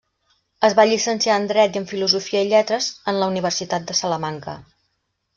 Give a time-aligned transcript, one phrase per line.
[0.67, 4.57] Es va llicenciar en Dret i en Filosofia i Lletres en la Universitat de Salamanca.